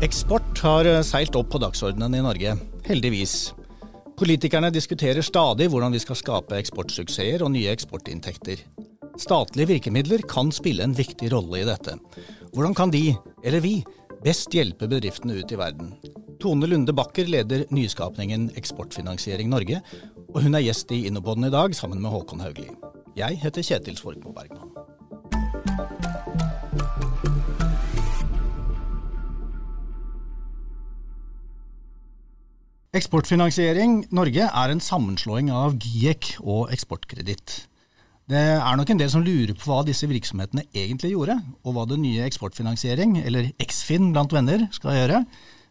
[0.00, 2.54] Eksport har eh, seilt opp på dagsordenen i Norge,
[2.86, 3.50] heldigvis.
[4.16, 8.62] Politikerne diskuterer stadig hvordan vi skal skape eksportsuksesser og nye eksportinntekter.
[9.20, 11.98] Statlige virkemidler kan spille en viktig rolle i dette.
[12.54, 13.10] Hvordan kan de,
[13.44, 13.74] eller vi,
[14.24, 15.92] best hjelpe bedriftene ut i verden?
[16.40, 19.82] Tone Lunde Bakker leder nyskapningen Eksportfinansiering Norge,
[20.32, 22.70] og hun er gjest i Innobodden i dag sammen med Håkon Haugli.
[23.20, 24.69] Jeg heter Kjetil Svorkmo Bergman.
[32.90, 37.52] Eksportfinansiering Norge er en sammenslåing av GIEK og Eksportkreditt.
[38.26, 41.84] Det er nok en del som lurer på hva disse virksomhetene egentlig gjorde, og hva
[41.86, 45.22] det nye Eksportfinansiering, eller Eksfin blant venner, skal gjøre.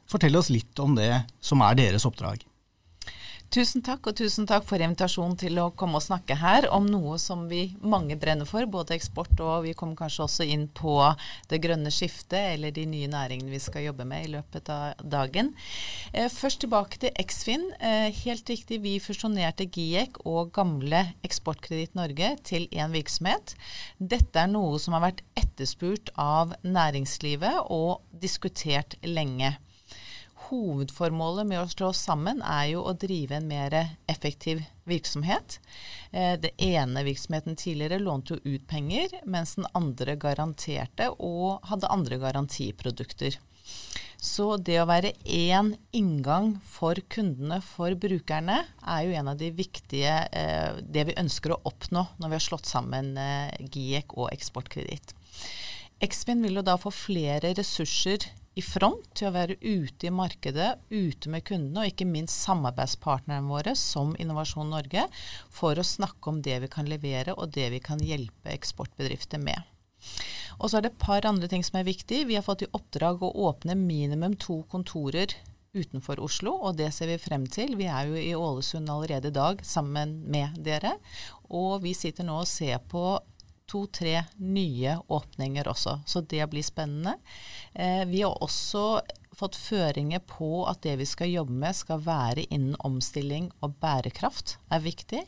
[0.08, 1.12] Fortell oss litt om det
[1.44, 2.40] som er deres oppdrag.
[3.50, 7.16] Tusen takk, og tusen takk for invitasjonen til å komme og snakke her om noe
[7.17, 10.94] som vi mange brenner for, både eksport og vi kommer kanskje også inn på
[11.50, 15.50] det grønne skiftet eller de nye næringene vi skal jobbe med i løpet av dagen.
[16.14, 17.66] Eh, først tilbake til Eksfin.
[17.80, 23.56] Eh, helt riktig, vi fusjonerte GIEK og gamle Eksportkreditt Norge til én virksomhet.
[23.97, 29.56] Dette er noe som har vært etterspurt av næringslivet og diskutert lenge
[30.48, 33.76] hovedformålet med å slå oss sammen er jo å drive en mer
[34.09, 35.59] effektiv virksomhet.
[36.12, 41.92] Eh, det ene virksomheten tidligere lånte jo ut penger, mens den andre garanterte og hadde
[41.92, 43.38] andre garantiprodukter.
[44.20, 49.48] Så det å være én inngang for kundene, for brukerne, er jo en av de
[49.56, 54.34] viktige eh, Det vi ønsker å oppnå når vi har slått sammen eh, GIEK og
[54.34, 55.16] Eksportkreditt.
[56.03, 58.28] Eksfin vil jo da få flere ressurser
[58.60, 63.48] i front til å være ute i markedet, ute med kundene, og ikke minst samarbeidspartnerne
[63.48, 65.06] våre som Innovasjon Norge,
[65.54, 69.64] for å snakke om det vi kan levere og det vi kan hjelpe eksportbedrifter med.
[70.59, 72.25] Og så er det et par andre ting som er viktig.
[72.28, 75.36] Vi har fått i oppdrag å åpne minimum to kontorer
[75.75, 77.75] utenfor Oslo, og det ser vi frem til.
[77.80, 80.98] Vi er jo i Ålesund allerede i dag sammen med dere.
[81.50, 83.03] Og vi sitter nå og ser på
[83.69, 86.00] to-tre nye åpninger også.
[86.06, 87.16] Så det blir spennende.
[87.74, 89.02] Eh, vi har også
[89.40, 94.57] fått føringer på at det vi skal jobbe med skal være innen omstilling og bærekraft,
[94.74, 95.22] er viktig.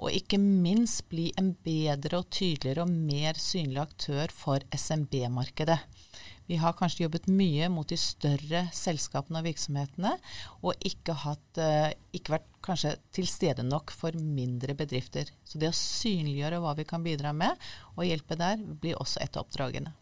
[0.00, 5.80] Og ikke minst bli en bedre og tydeligere og mer synlig aktør for SMB-markedet.
[6.50, 10.12] Vi har kanskje jobbet mye mot de større selskapene og virksomhetene,
[10.60, 15.32] og ikke, hatt, eh, ikke vært kanskje til stede nok for mindre bedrifter.
[15.44, 17.56] Så det å synliggjøre hva vi kan bidra med,
[17.96, 19.94] og hjelpe der, blir også et av oppdragene.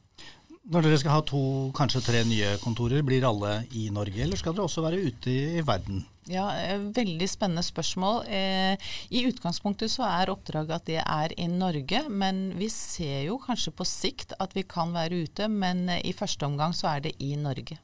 [0.70, 1.42] Når dere skal ha to,
[1.74, 5.64] kanskje tre nye kontorer, blir alle i Norge, eller skal dere også være ute i
[5.66, 6.04] verden?
[6.30, 8.22] Ja, eh, Veldig spennende spørsmål.
[8.30, 13.40] Eh, I utgangspunktet så er oppdraget at det er i Norge, men vi ser jo
[13.42, 15.50] kanskje på sikt at vi kan være ute.
[15.50, 17.80] Men eh, i første omgang så er det i Norge.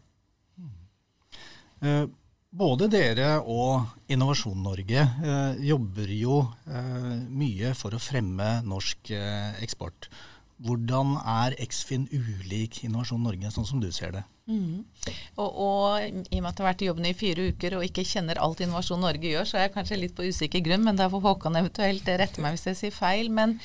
[0.63, 2.15] Mm.
[2.49, 9.59] Både dere og Innovasjon Norge eh, jobber jo eh, mye for å fremme norsk eh,
[9.67, 10.09] eksport.
[10.59, 14.25] Hvordan er Eksfin ulik Innovasjon Norge, sånn som du ser det?
[14.49, 14.81] Mm.
[15.37, 17.85] Og, og, i og med at jeg har vært i jobben i fire uker og
[17.85, 20.97] ikke kjenner alt Innovasjon Norge gjør, så er jeg kanskje litt på usikker grunn, men
[20.97, 23.29] da får Håkon eventuelt rette meg hvis jeg sier feil.
[23.35, 23.59] Men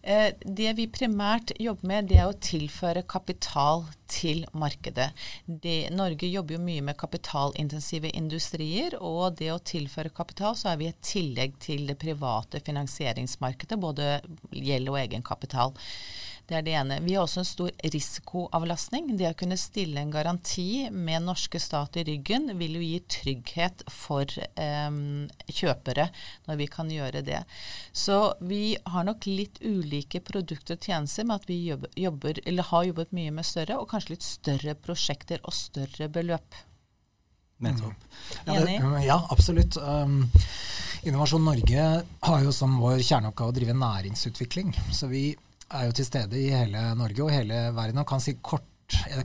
[0.00, 5.10] eh, det vi primært jobber med, det er å tilføre kapital til markedet.
[5.44, 10.80] Det, Norge jobber jo mye med kapitalintensive industrier, og det å tilføre kapital, så er
[10.80, 14.16] vi et tillegg til det private finansieringsmarkedet, både
[14.56, 15.76] gjeld og egenkapital.
[16.50, 16.96] Det er det ene.
[17.04, 19.12] Vi har også en stor risikoavlastning.
[19.14, 23.84] Det å kunne stille en garanti med norske stat i ryggen vil jo gi trygghet
[23.94, 24.88] for eh,
[25.46, 26.08] kjøpere
[26.48, 27.44] når vi kan gjøre det.
[27.94, 32.40] Så vi har nok litt ulike produkter og tjenester med at vi jobber,
[32.72, 36.58] har jobbet mye med større og kanskje litt større prosjekter og større beløp.
[37.62, 38.08] Nettopp.
[38.48, 38.74] Ja, det,
[39.04, 39.78] ja, absolutt.
[39.78, 40.24] Um,
[41.06, 41.86] Innovasjon Norge
[42.26, 44.74] har jo som vår kjerneoppgave å drive næringsutvikling.
[44.96, 45.28] Så vi
[45.70, 48.66] er jo til stede i hele Norge og hele verden og kan si kort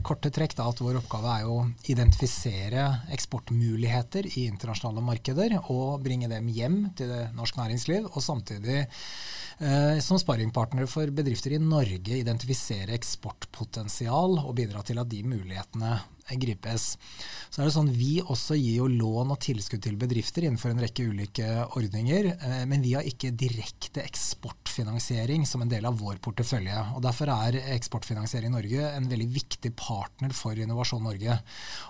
[0.06, 1.56] korte trekk da, at vår oppgave er å
[1.90, 2.84] identifisere
[3.14, 8.06] eksportmuligheter i internasjonale markeder og bringe dem hjem til det norsk næringsliv.
[8.12, 15.10] Og samtidig eh, som sparringpartnere for bedrifter i Norge identifisere eksportpotensial og bidra til at
[15.10, 15.96] de mulighetene
[16.34, 16.96] gripes.
[17.50, 20.82] Så er det sånn Vi også gir jo lån og tilskudd til bedrifter innenfor en
[20.82, 21.46] rekke ulike
[21.78, 22.32] ordninger.
[22.34, 26.82] Eh, men vi har ikke direkte eksportfinansiering som en del av vår portefølje.
[26.96, 31.38] og Derfor er Eksportfinansiering Norge en veldig viktig partner for Innovasjon Norge.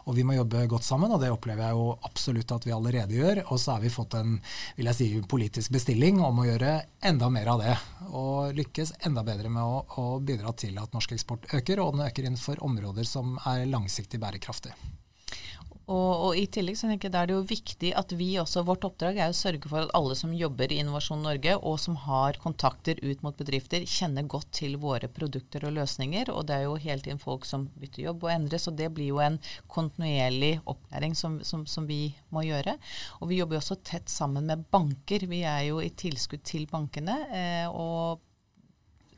[0.07, 3.17] Og Vi må jobbe godt sammen, og det opplever jeg jo absolutt at vi allerede
[3.17, 3.43] gjør.
[3.51, 4.37] Og så har vi fått en
[4.77, 6.73] vil jeg si, politisk bestilling om å gjøre
[7.07, 7.75] enda mer av det.
[8.13, 12.07] Og lykkes enda bedre med å, å bidra til at norsk eksport øker, og den
[12.07, 14.75] øker innenfor områder som er langsiktig bærekraftig.
[15.87, 18.65] Og, og, i tillegg så tenker jeg da er det jo viktig at vi også,
[18.67, 21.95] vårt oppdrag er å sørge for at alle som jobber i Innovasjon Norge, og som
[22.03, 26.33] har kontakter ut mot bedrifter, kjenner godt til våre produkter og løsninger.
[26.35, 29.13] Og det er jo hele tiden folk som bytter jobb og endres, og det blir
[29.13, 29.39] jo en
[29.71, 32.01] kontinuerlig opplæring som, som, som vi
[32.35, 32.75] må gjøre.
[33.21, 35.31] Og vi jobber jo også tett sammen med banker.
[35.31, 37.21] Vi er jo i tilskudd til bankene.
[37.31, 38.25] Eh, og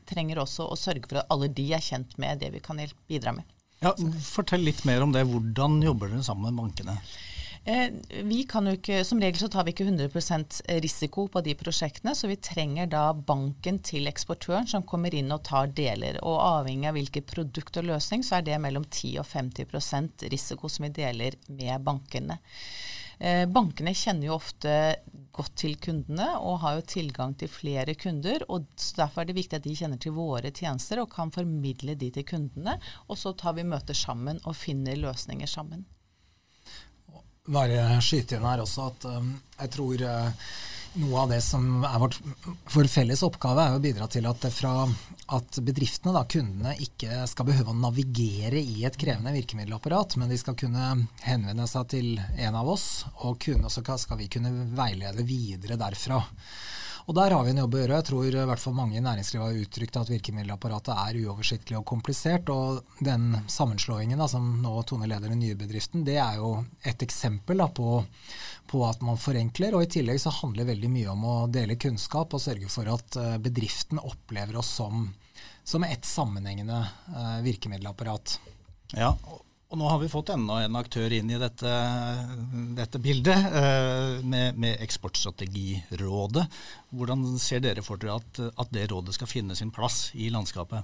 [0.09, 2.77] trenger også å sørge for at alle de er kjent med det vi kan
[3.09, 3.58] bidra med.
[3.79, 3.95] Ja,
[4.27, 5.23] fortell litt mer om det.
[5.29, 6.97] Hvordan jobber dere sammen med bankene?
[7.69, 7.91] Eh,
[8.23, 12.15] vi kan jo ikke, Som regel så tar vi ikke 100% risiko på de prosjektene,
[12.15, 16.19] så vi trenger da banken til eksportøren som kommer inn og tar deler.
[16.23, 20.71] Og avhengig av hvilket produkt og løsning, så er det mellom 10 og 50% risiko
[20.71, 22.39] som vi deler med bankene.
[23.19, 24.73] Eh, bankene kjenner jo ofte
[25.35, 28.45] godt til kundene og har jo tilgang til flere kunder.
[28.47, 32.11] og Derfor er det viktig at de kjenner til våre tjenester og kan formidle de
[32.15, 32.77] til kundene.
[33.07, 35.85] Og så tar vi møter sammen og finner løsninger sammen.
[37.49, 40.49] Bare skyte inn her også at um, jeg tror uh,
[41.01, 42.19] noe av det som er vårt,
[42.75, 44.73] vår felles oppgave, er å bidra til at, fra,
[45.35, 50.39] at bedriftene, da, kundene, ikke skal behøve å navigere i et krevende virkemiddelapparat, men de
[50.41, 50.89] skal kunne
[51.25, 52.89] henvende seg til en av oss,
[53.25, 56.21] og kunne, så skal vi kunne veilede videre derfra.
[57.09, 57.95] Og Der har vi en jobb å gjøre.
[57.97, 61.87] Jeg tror i hvert fall mange i næringslivet har uttrykt at virkemiddelapparatet er uoversiktlig og
[61.89, 62.51] komplisert.
[62.53, 66.51] og Den sammenslåingen da, som nå Tone leder den nye bedriften, det er jo
[66.85, 68.03] et eksempel da, på,
[68.69, 69.73] på, at man forenkler.
[69.73, 73.17] og I tillegg så handler veldig mye om å dele kunnskap og sørge for at
[73.17, 75.07] eh, bedriften opplever oss som,
[75.69, 76.79] som et sammenhengende
[77.13, 78.39] uh, virkemiddelapparat.
[78.97, 79.13] Ja,
[79.69, 81.71] og nå har vi fått enda en aktør inn i dette,
[82.73, 86.45] dette bildet, eh, med, med, Eksportstrategirådet.
[86.89, 90.81] Hvordan ser dere for dere at, at, det rådet skal finne sin plass i landskapet?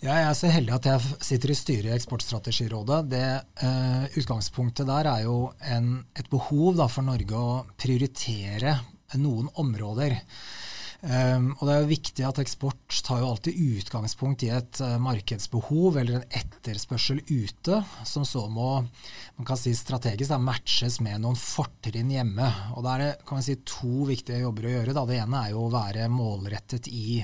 [0.00, 3.02] Ja, jeg er så heldig at jeg sitter i styret i Eksportstrategirådet.
[3.12, 3.28] Det
[3.60, 5.38] uh, Utgangspunktet der er jo
[5.68, 8.78] en, et behov da, for Norge å prioritere
[9.20, 10.16] noen områder.
[11.04, 14.94] Um, og det er jo viktig at eksport tar jo alltid utgangspunkt i et uh,
[15.02, 21.20] markedsbehov eller en etterspørsel ute, som så må man kan si strategisk da, matches med
[21.20, 22.48] noen fortrinn hjemme.
[22.72, 24.96] Og Da er det kan man si, to viktige jobber å gjøre.
[24.96, 25.04] Da.
[25.10, 27.20] Det ene er jo å være målrettet i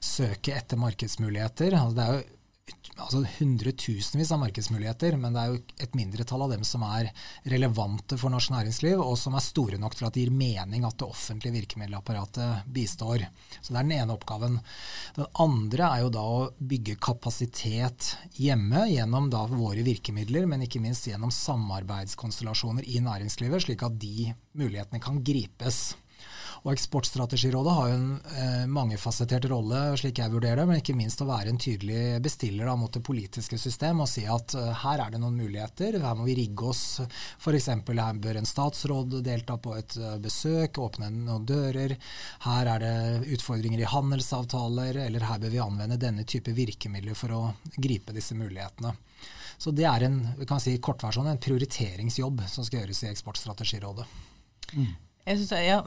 [0.00, 1.76] søket etter markedsmuligheter.
[1.76, 2.39] Altså, det er jo
[3.00, 7.10] altså hundretusenvis av markedsmuligheter, men det er jo et mindretall av dem som er
[7.52, 10.98] relevante for norsk næringsliv, og som er store nok til at det gir mening at
[11.00, 13.26] det offentlige virkemiddelapparatet bistår.
[13.60, 14.60] Så Det er den ene oppgaven.
[15.16, 20.82] Den andre er jo da å bygge kapasitet hjemme gjennom da våre virkemidler, men ikke
[20.82, 25.90] minst gjennom samarbeidskonstellasjoner i næringslivet, slik at de mulighetene kan gripes.
[26.60, 31.22] Og Eksportstrategirådet har jo en eh, mangefasettert rolle, slik jeg vurderer det, men ikke minst
[31.24, 35.00] å være en tydelig bestiller da, mot det politiske system og si at eh, her
[35.06, 36.84] er det noen muligheter, her må vi rigge oss.
[37.40, 37.70] F.eks.
[37.72, 41.96] her bør en statsråd delta på et uh, besøk, åpne noen dører.
[42.44, 47.36] Her er det utfordringer i handelsavtaler, eller her bør vi anvende denne type virkemidler for
[47.36, 47.42] å
[47.76, 48.92] gripe disse mulighetene.
[49.60, 54.06] Så det er en, vi kan si, kortversjon, en prioriteringsjobb som skal gjøres i Eksportstrategirådet.
[54.76, 54.92] Mm.
[55.20, 55.80] Jeg synes det er ja,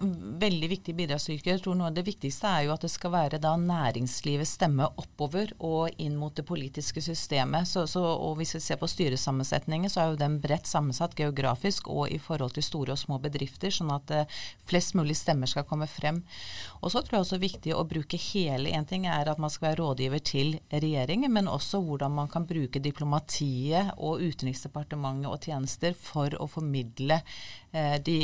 [0.43, 1.49] Veldig viktig bidragsstyrke.
[1.55, 4.85] Jeg tror noe av det viktigste er jo at det skal være da næringslivets stemme
[5.01, 7.65] oppover og inn mot det politiske systemet.
[7.69, 11.89] Så, så, og Hvis vi ser på styresammensetningen, så er jo den bredt sammensatt geografisk
[11.89, 14.37] og i forhold til store og små bedrifter, sånn at uh,
[14.69, 16.21] flest mulig stemmer skal komme frem.
[16.83, 19.71] Og så tror jeg også viktig å bruke hele En ting er at man skal
[19.71, 25.97] være rådgiver til regjeringen, men også hvordan man kan bruke diplomatiet og Utenriksdepartementet og tjenester
[25.97, 27.21] for å formidle
[28.05, 28.17] de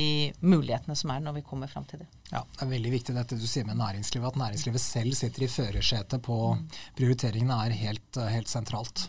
[0.46, 2.10] mulighetene som er når vi kommer fram til det.
[2.30, 5.50] Ja, Det er veldig viktig dette du sier med næringslivet, at næringslivet selv sitter i
[5.50, 6.68] førersetet på mm.
[7.00, 9.08] prioriteringene er helt, helt sentralt.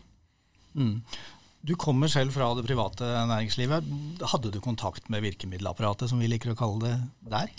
[0.73, 1.03] Mm.
[1.61, 3.89] Du kommer selv fra det private næringslivet.
[4.33, 6.95] Hadde du kontakt med virkemiddelapparatet, som vi liker å kalle det,
[7.35, 7.53] der?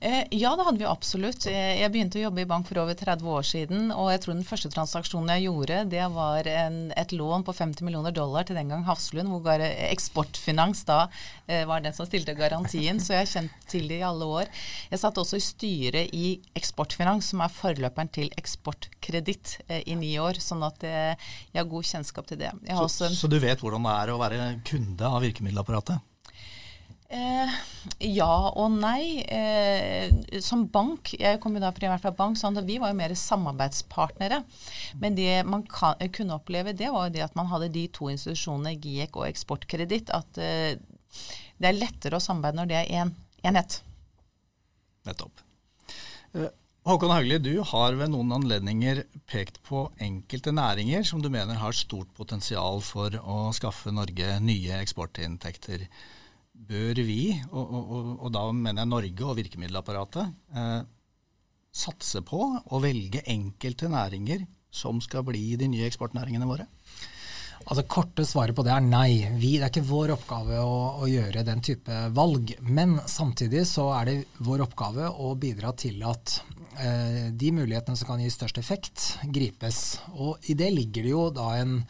[0.00, 1.46] Eh, ja, det hadde vi absolutt.
[1.50, 3.88] Eh, jeg begynte å jobbe i bank for over 30 år siden.
[3.90, 7.82] Og jeg tror den første transaksjonen jeg gjorde, det var en, et lån på 50
[7.86, 11.00] millioner dollar til den gang Hafslund, hvor Eksportfinans da
[11.48, 13.02] eh, var den som stilte garantien.
[13.02, 14.52] Så jeg har kjent til det i alle år.
[14.92, 16.26] Jeg satt også i styret i
[16.58, 20.38] Eksportfinans, som er forløperen til Eksportkreditt, i ni år.
[20.42, 22.52] Sånn at jeg har god kjennskap til det.
[22.86, 26.07] Så, så du vet hvordan det er å være kunde av virkemiddelapparatet?
[27.08, 27.52] Eh,
[28.04, 29.24] ja og nei.
[29.24, 33.14] Eh, som bank, jeg kom jo da primært fra bank, sånn vi var jo mer
[33.16, 34.42] samarbeidspartnere.
[35.00, 38.10] Men det man kan, kunne oppleve, det var jo det at man hadde de to
[38.12, 40.76] institusjonene, GIEK og Eksportkreditt, at eh,
[41.58, 43.16] det er lettere å samarbeide når det er én en
[43.50, 43.80] enhet.
[45.08, 45.40] Nettopp.
[46.36, 46.52] Eh,
[46.88, 51.76] Håkon Haugli, du har ved noen anledninger pekt på enkelte næringer som du mener har
[51.76, 55.84] stort potensial for å skaffe Norge nye eksportinntekter.
[56.58, 57.22] Bør vi,
[57.52, 60.80] og, og, og da mener jeg Norge og virkemiddelapparatet, eh,
[61.78, 64.42] satse på å velge enkelte næringer
[64.74, 66.66] som skal bli de nye eksportnæringene våre?
[67.68, 69.10] Altså Korte svaret på det er nei.
[69.36, 72.54] Vi, det er ikke vår oppgave å, å, gjøre den type valg.
[72.64, 76.38] Men samtidig så er det vår oppgave å bidra til at
[76.80, 79.98] eh, de mulighetene som kan gi størst effekt, gripes.
[80.16, 81.82] Og i det ligger det jo da en,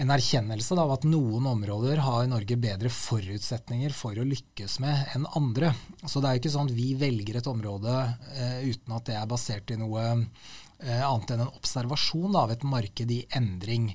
[0.00, 5.26] en erkjennelse av at noen områder har Norge bedre forutsetninger for å lykkes med enn
[5.36, 5.74] andre.
[6.06, 7.96] Så det er jo ikke sånn at vi velger et område
[8.32, 12.64] eh, uten at det er basert i noe eh, annet enn en observasjon av et
[12.64, 13.90] marked i endring.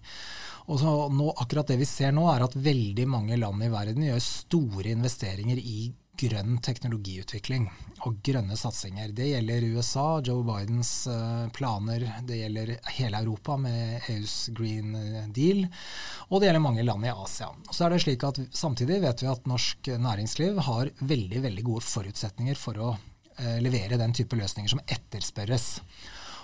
[0.70, 4.22] Og nå, akkurat det vi ser nå, er at veldig mange land i verden gjør
[4.22, 7.68] store investeringer i grønn teknologiutvikling
[8.06, 9.14] og grønne satsinger.
[9.16, 14.94] Det gjelder USA, Joe Bidens uh, planer, det gjelder hele Europa med EUs Green
[15.36, 15.66] Deal,
[16.30, 17.52] og det gjelder mange land i Asia.
[17.72, 21.86] Så er det slik at Samtidig vet vi at norsk næringsliv har veldig, veldig gode
[21.86, 25.74] forutsetninger for å uh, levere den type løsninger som etterspørres.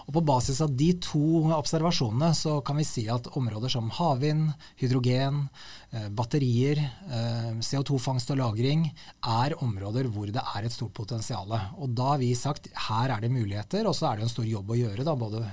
[0.07, 4.51] Og På basis av de to observasjonene så kan vi si at områder som havvind,
[4.81, 5.47] hydrogen,
[5.91, 6.79] eh, batterier,
[7.09, 8.91] eh, CO2-fangst og -lagring
[9.23, 11.47] er områder hvor det er et stort potensial.
[11.77, 14.45] Og Da har vi sagt her er det muligheter, og så er det en stor
[14.45, 15.03] jobb å gjøre.
[15.03, 15.45] Da, både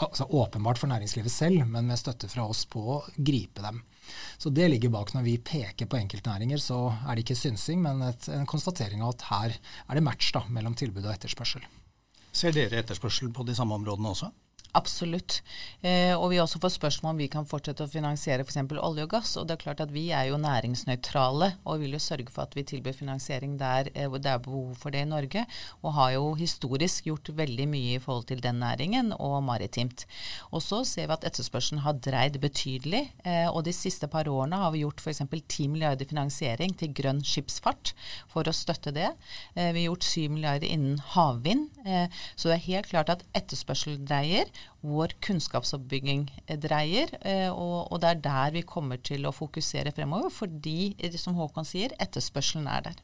[0.00, 3.82] altså åpenbart for næringslivet selv, men med støtte fra oss på å gripe dem.
[4.38, 6.60] Så Det ligger bak når vi peker på enkeltnæringer.
[6.60, 6.76] Så
[7.08, 9.56] er det ikke synsing, men et, en konstatering av at her
[9.88, 11.64] er det match da, mellom tilbud og etterspørsel.
[12.34, 14.30] Ser dere etterspørsel på de samme områdene også?
[14.74, 15.38] Absolutt.
[15.86, 18.58] Eh, og vi også får spørsmål om vi kan fortsette å finansiere f.eks.
[18.74, 19.36] olje og gass.
[19.38, 22.56] Og det er klart at vi er jo næringsnøytrale og vil jo sørge for at
[22.58, 25.44] vi tilbyr finansiering der eh, det er behov for det i Norge.
[25.86, 30.08] Og har jo historisk gjort veldig mye i forhold til den næringen og maritimt.
[30.50, 33.04] Og så ser vi at etterspørselen har dreid betydelig.
[33.22, 35.22] Eh, og de siste par årene har vi gjort f.eks.
[35.22, 37.94] 10 milliarder finansiering til grønn skipsfart
[38.32, 39.12] for å støtte det.
[39.54, 41.70] Eh, vi har gjort 7 milliarder innen havvind.
[41.86, 44.50] Eh, så det er helt klart at etterspørsel dreier
[44.84, 46.26] vår kunnskapsoppbygging
[46.60, 47.12] dreier.
[47.24, 51.68] Eh, og, og, det er der vi kommer til å fokusere fremover, fordi, som Håkon
[51.68, 53.02] sier, etterspørselen er der.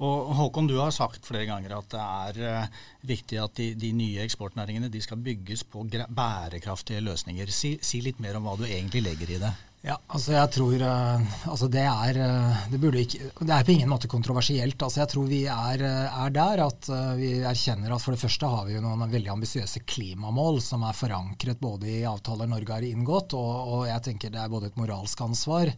[0.00, 3.90] Og Håkon, du har sagt flere ganger at det er uh, viktig at de, de,
[3.92, 7.52] nye eksportnæringene de skal bygges på bærekraftige løsninger.
[7.52, 9.52] Si, si, litt mer om hva du egentlig legger i det.
[9.80, 13.88] Ja, altså jeg tror uh, altså det er uh, det, ikke, det er på ingen
[13.88, 14.76] måte kontroversielt.
[14.76, 18.50] Altså jeg tror vi er, uh, er der at vi erkjenner at for det første
[18.52, 22.84] har vi jo noen veldig ambisiøse klimamål som er forankret både i avtaler Norge har
[22.84, 25.72] inngått, og, og, jeg tenker det er både et moralsk ansvar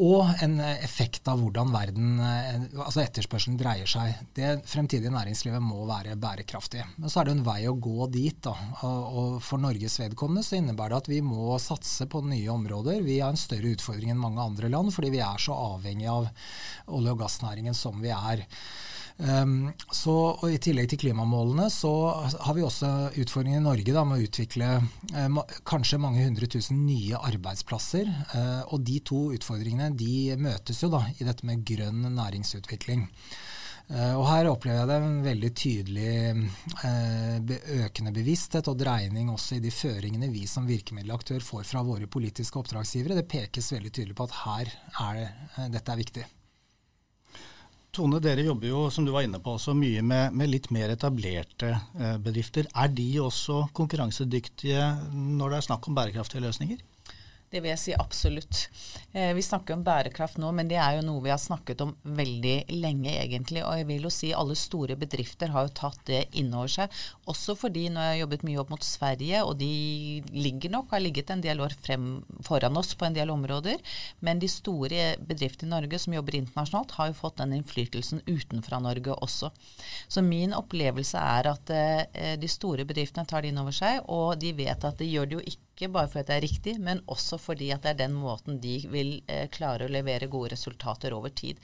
[0.00, 4.16] og en effekt av hvordan verden, altså etterspørselen dreier seg.
[4.36, 6.82] Det fremtidige næringslivet må være bærekraftig.
[7.00, 8.36] Men så er det en vei å gå dit.
[8.44, 8.52] da,
[8.84, 13.00] og For Norges vedkommende så innebærer det at vi må satse på nye områder.
[13.06, 16.28] Vi har en større utfordring enn mange andre land, fordi vi er så avhengig av
[16.86, 18.46] olje- og gassnæringen som vi er.
[19.16, 21.90] Um, så, og I tillegg til klimamålene så
[22.20, 24.68] har vi også utfordringen i Norge da, med å utvikle
[25.16, 28.10] um, kanskje mange hundre tusen nye arbeidsplasser.
[28.34, 33.08] Uh, og De to utfordringene de møtes jo da i dette med grønn næringsutvikling.
[33.86, 36.14] Eh, og Her opplever jeg det en veldig tydelig
[36.88, 37.52] eh,
[37.84, 42.58] økende bevissthet og dreining også i de føringene vi som virkemiddelaktør får fra våre politiske
[42.58, 43.20] oppdragsgivere.
[43.20, 44.72] Det pekes veldig tydelig på at her
[45.06, 46.26] er det, eh, dette er viktig.
[47.96, 50.90] Tone, dere jobber jo som du var inne på, også mye med, med litt mer
[50.92, 51.70] etablerte
[52.20, 52.66] bedrifter.
[52.76, 54.82] Er de også konkurransedyktige
[55.14, 56.82] når det er snakk om bærekraftige løsninger?
[57.46, 58.66] Det vil jeg si absolutt.
[59.14, 61.92] Eh, vi snakker om bærekraft nå, men det er jo noe vi har snakket om
[62.18, 63.62] veldig lenge, egentlig.
[63.62, 66.96] Og jeg vil jo si alle store bedrifter har jo tatt det innover seg.
[67.30, 69.70] Også fordi når jeg har jobbet mye opp mot Sverige, og de
[70.34, 72.08] ligger nok, har ligget en del år frem
[72.46, 73.78] foran oss på en del områder.
[74.26, 78.82] Men de store bedriftene i Norge som jobber internasjonalt, har jo fått den innflytelsen utenfra
[78.82, 79.52] Norge også.
[80.08, 84.52] Så min opplevelse er at eh, de store bedriftene tar det innover seg, og de
[84.58, 87.70] vet at de gjør det jo ikke bare fordi det er riktig, men også fordi
[87.74, 91.60] at det er den måten de vil eh, klare å levere gode resultater over tid.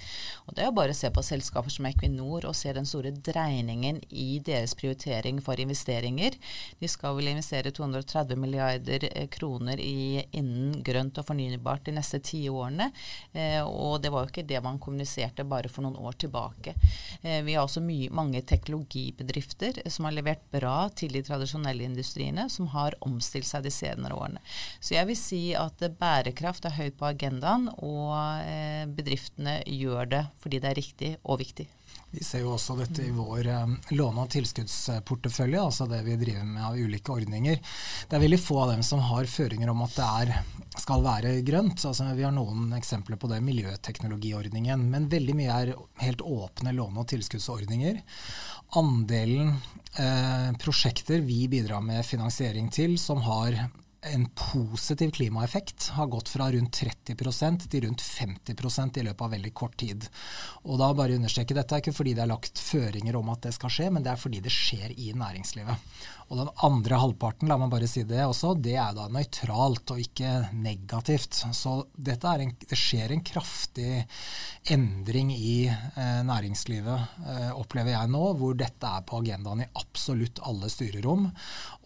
[0.46, 3.12] Og Det er jo bare å se på selskaper som Equinor og se den store
[3.14, 6.36] dreiningen i deres prioritering for investeringer.
[6.80, 12.22] De skal vel investere 230 milliarder eh, kroner i, innen grønt og fornybart de neste
[12.24, 12.90] ti årene.
[13.32, 16.74] Eh, og det var jo ikke det man kommuniserte bare for noen år tilbake.
[17.22, 22.48] Eh, vi har også mye, mange teknologibedrifter som har levert bra til de tradisjonelle industriene,
[22.50, 24.42] som har omstilt seg de senere årene.
[24.80, 30.24] Så jeg vil si at bærekraft er høyt på agendaen, og eh, bedriftene gjør det
[30.42, 31.68] fordi det er riktig og viktig.
[32.12, 36.44] Vi ser jo også dette i vår um, låne- og tilskuddsportefølje, altså det vi driver
[36.44, 37.56] med av ulike ordninger.
[38.08, 40.32] Det er veldig få av dem som har føringer om at det er,
[40.76, 41.80] skal være grønt.
[41.88, 44.84] Altså, vi har noen eksempler på det, miljøteknologiordningen.
[44.92, 48.02] Men veldig mye er helt åpne låne- og tilskuddsordninger.
[48.76, 49.54] Andelen
[49.96, 53.56] eh, prosjekter vi bidrar med finansiering til som har
[54.02, 59.52] en positiv klimaeffekt har gått fra rundt 30% til rundt 50% i løpet av veldig
[59.54, 60.08] kort tid.
[60.66, 63.54] Og da bare understreke dette er ikke fordi det er lagt føringer om at det
[63.54, 65.94] skal skje, men det er fordi det skjer i næringslivet.
[66.32, 70.00] Og den andre halvparten, la meg bare si det også, det er da nøytralt og
[70.00, 71.42] ikke negativt.
[71.52, 74.06] Så en, det skjer en kraftig
[74.72, 80.40] endring i eh, næringslivet, eh, opplever jeg nå, hvor dette er på agendaen i absolutt
[80.48, 81.28] alle styrerom.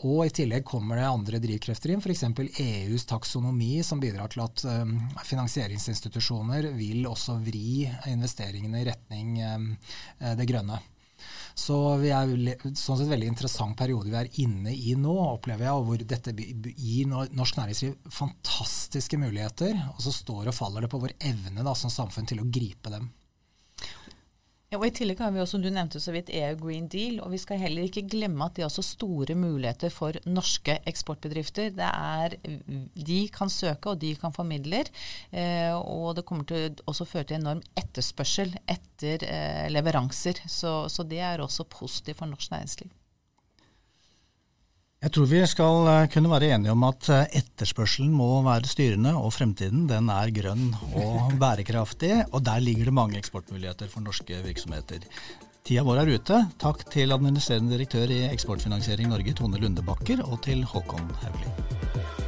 [0.07, 2.25] Og i tillegg kommer det andre drivkrefter inn, f.eks.
[2.63, 4.97] EUs taksonomi, som bidrar til at eh,
[5.27, 10.79] finansieringsinstitusjoner vil også vri investeringene i retning eh, det grønne.
[11.57, 12.33] Så vi er
[12.77, 17.09] sånn sett veldig interessant periode vi er inne i nå, opplever jeg, hvor dette gir
[17.09, 19.73] norsk næringsliv fantastiske muligheter.
[19.95, 22.93] Og så står og faller det på vår evne da, som samfunn til å gripe
[22.93, 23.09] dem.
[24.67, 27.31] Ja, og I tillegg har vi også, du nevnte så vidt EU Green Deal, og
[27.31, 31.71] vi skal heller ikke glemme at det er også store muligheter for norske eksportbedrifter.
[31.87, 32.35] Er,
[32.99, 34.91] de kan søke, og de kan få midler.
[35.31, 40.43] Eh, og det kommer til å føre til enorm etterspørsel etter eh, leveranser.
[40.51, 42.91] Så, så det er også positivt for norsk næringsliv.
[45.07, 49.13] Jeg tror vi skal eh, kunne være enige om at eh, etterspørselen må være styrende,
[49.15, 52.25] og fremtiden den er grønn og bærekraftig.
[52.33, 55.07] Og der ligger det mange eksportmuligheter for norske virksomheter.
[55.63, 56.43] Tida vår er ute.
[56.59, 62.26] Takk til administrerende direktør i Eksportfinansiering Norge, Tone Lundebakker, og til Håkon Haugli.